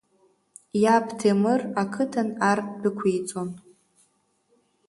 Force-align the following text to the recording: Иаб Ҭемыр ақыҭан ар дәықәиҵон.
Иаб 0.83 1.05
Ҭемыр 1.19 1.61
ақыҭан 1.81 2.29
ар 2.49 2.59
дәықәиҵон. 2.81 3.49